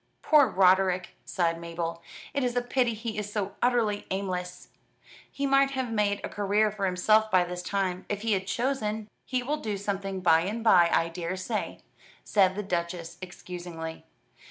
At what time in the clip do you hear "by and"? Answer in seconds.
10.21-10.63